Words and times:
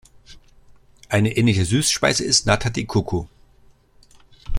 Eine 1.09 1.37
ähnliche 1.37 1.63
Süßspeise 1.63 2.23
ist 2.25 2.47
Nata 2.47 2.71
de 2.71 2.85
coco. 2.85 3.29